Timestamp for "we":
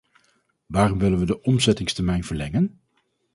1.19-1.25